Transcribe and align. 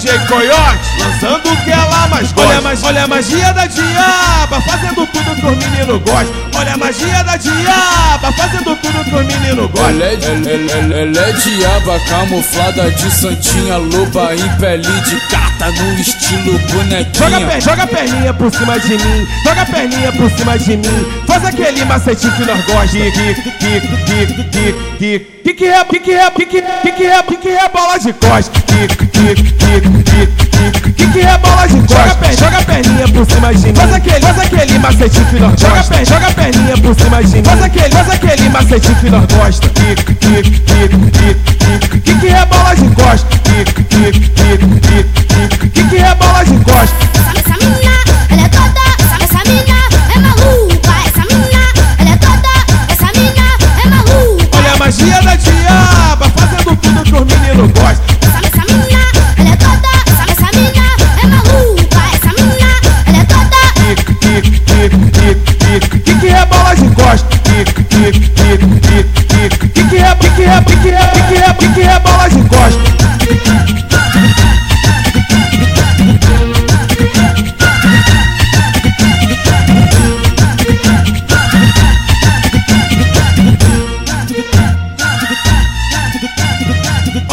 DJ 0.00 0.18
Coyote, 0.28 0.98
lançando 0.98 1.52
o 1.52 1.56
que 1.62 1.70
ela 1.70 2.08
mais 2.08 2.32
gosta. 2.32 2.48
Olha 2.48 2.58
a, 2.58 2.62
magia, 2.62 2.88
olha 2.88 3.04
a 3.04 3.06
magia 3.06 3.52
da 3.52 3.66
diaba, 3.66 4.60
fazendo 4.62 5.06
tudo 5.06 5.36
que 5.36 5.46
os 5.46 5.56
meninos 5.58 6.02
gostam. 6.02 6.34
Olha 6.58 6.72
a 6.72 6.76
magia 6.78 7.22
da 7.22 7.36
diaba, 7.36 8.32
fazendo 8.32 8.76
tudo 8.76 9.04
que 9.04 9.14
os 9.14 9.26
meninos 9.26 9.70
gostam. 9.70 9.90
Ela 9.90 10.04
é, 10.04 10.14
ela, 10.14 10.50
ela, 10.50 10.94
ela 11.00 11.28
é 11.28 11.32
diaba 11.32 12.00
camuflada 12.08 12.90
de 12.92 13.10
santinha, 13.10 13.76
loba 13.76 14.34
em 14.34 14.48
pele 14.58 15.00
de 15.02 15.20
gata 15.30 15.70
no 15.70 16.00
estilo 16.00 16.58
bonequinha. 16.70 17.30
Joga, 17.30 17.40
per, 17.46 17.60
joga 17.60 17.82
a 17.82 17.86
perninha 17.86 18.32
por 18.32 18.50
cima 18.54 18.80
de 18.80 18.96
mim, 18.96 19.28
joga 19.44 19.60
a 19.60 19.66
perninha 19.66 20.12
por 20.12 20.30
cima 20.30 20.58
de 20.58 20.76
mim. 20.78 21.06
Faz 21.26 21.44
aquele 21.44 21.84
macetinho 21.84 22.32
que 22.32 22.46
nós 22.46 22.64
gostamos. 22.64 22.90
Que 25.60 25.66
que 25.66 25.72
é, 25.72 25.84
que 25.84 26.00
que 26.00 26.12
é, 26.14 26.30
que 26.30 26.46
que 26.46 26.62
que 26.62 26.92
que 26.92 27.04
é, 27.04 27.22
que 27.22 27.36
que 27.36 27.48
é 27.50 27.68
bola 27.68 27.98
de 27.98 28.14
costa? 28.14 28.60
Que 30.96 31.06
que 31.06 31.20
é 31.20 31.36
bola 31.36 31.68
de 31.68 31.74
costa? 31.80 31.96
Joga, 31.96 32.14
per, 32.14 32.38
joga 32.38 32.62
perninha 32.62 33.08
por 33.08 33.26
cima 33.30 33.52
de 33.52 33.66
mim. 33.66 33.74
Faz 33.74 33.92
aquele, 33.92 34.20
faz 34.20 34.38
aquele 34.38 34.78
macetinho 34.78 35.26
que 35.26 35.38
nós 35.38 35.60
joga, 35.60 35.84
per, 35.84 36.06
joga 36.06 36.30
perninha 36.32 36.78
por 36.78 36.94
cima 36.94 37.22
de 37.22 37.36
mim. 37.36 37.44
Faz 37.44 37.62
aquele, 37.62 37.90
faz 37.90 38.10
aquele 38.10 38.48
macetinho 38.48 38.96
que 39.00 39.10
nós 39.10 39.26
gosta. 39.26 39.70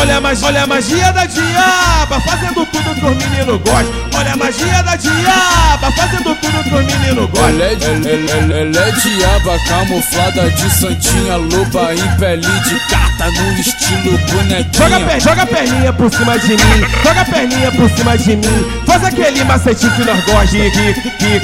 Olha 0.08 0.20
a, 0.20 0.22
magia, 0.22 0.48
olha 0.48 0.64
a 0.64 0.68
magia 0.68 1.12
da 1.12 1.26
diaba, 1.26 2.22
fazendo 2.22 2.66
tudo 2.68 2.96
que 2.96 3.06
os 3.06 3.18
meninos 3.18 3.60
gostam. 3.60 3.94
Olha 4.18 4.34
a 4.34 4.38
magia 4.38 4.82
da 4.82 4.96
diaba, 4.96 5.92
fazendo 5.92 6.34
tudo 6.36 6.64
que 6.64 6.74
os 6.76 6.86
meninos 6.86 7.30
gostam. 7.30 7.50
Ela 7.50 7.64
é, 7.66 7.74
ela, 7.74 8.10
ela, 8.10 8.58
ela 8.58 8.88
é 8.88 8.92
diaba 8.94 9.60
camuflada 9.68 10.50
de 10.50 10.70
santinha, 10.70 11.36
loba 11.36 11.94
em 11.94 12.18
pele 12.18 12.42
de 12.42 12.80
gata 12.90 13.32
no 13.32 13.60
estilo 13.60 14.12
Joga, 14.18 14.34
bonequinha. 14.34 15.00
per, 15.08 15.20
joga 15.20 15.42
a 15.42 15.46
perninha 15.46 15.92
por 15.92 16.10
cima 16.10 16.40
de 16.40 16.50
mim, 16.52 16.88
joga 17.04 17.22
a 17.22 17.26
perninha 17.26 17.72
por 17.74 17.90
cima 17.90 18.18
de 18.18 18.36
mim. 18.38 18.84
Faz 18.86 19.04
aquele 19.04 19.44
macetinho 19.44 19.92
que 19.92 20.06
nós 20.06 20.24
gostamos. 20.24 20.52
Que 20.52 20.72
que 20.72 20.94
que 20.94 21.12
que 21.12 21.40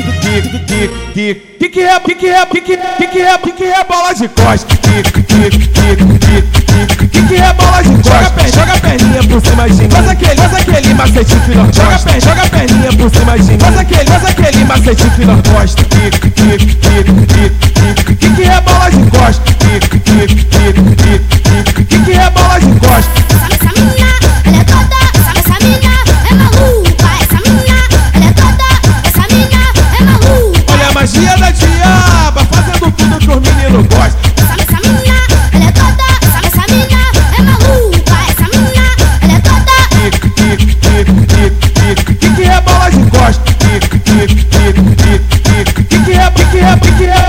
que 1.14 1.36
que 1.60 1.70
que 1.70 1.82
é, 1.82 2.00
que 2.00 2.16
que 2.16 2.28
é, 2.30 2.46
que 2.46 2.62
que 2.62 2.78
que 2.78 3.08
que 3.08 3.22
é, 3.22 3.38
cima 9.64 9.70
de 9.70 9.84
mim. 9.84 9.90
Faz 9.90 10.10
aquele, 10.10 10.36
faz 10.36 10.54
aquele 10.54 10.94
macete 10.94 11.36
final 11.42 11.66
Joga 11.74 12.00
perna, 12.00 12.20
joga 12.20 12.42
a 12.42 12.50
perninha 12.50 12.94
por 12.94 13.10
cima 13.16 13.38
de 13.38 13.44
mim. 13.44 13.60
Faz 13.60 13.78
aquele, 13.78 14.06
faz 14.06 14.26
aquele 14.26 14.66
macete 14.66 15.10
final 15.12 15.42
costa. 15.54 15.84
Quique, 15.84 16.32
quique, 16.32 16.76
quique, 16.76 17.14
quique, 17.14 18.16
quique. 18.16 18.30
Que 18.36 18.44
é 18.44 18.62
bola 18.62 18.90
de 18.90 19.10
costa. 19.10 19.44
Quique, 19.44 20.00
quique, 20.00 20.46
quique, 20.46 20.96
quique, 20.96 21.84
quique. 21.84 22.04
Que 22.04 22.12
é 22.12 22.30
bola 22.30 22.60
de 22.60 22.80
costa. 22.80 23.24
magia 30.94 31.36
da 31.36 31.52
diaba, 31.52 32.46
fazendo 32.46 32.92
tudo 32.92 33.18
que 33.20 33.30
os 33.30 33.42
meninos 33.42 33.88
gostam. 33.88 34.23
que, 45.04 45.20
que, 45.20 45.64
que, 45.66 45.84
que, 45.84 46.04
que 46.06 46.12
é, 46.14 46.32
que, 46.32 46.46
que 46.46 46.58
é, 46.60 46.80
que, 46.80 46.92
que 46.94 47.04
é 47.06 47.23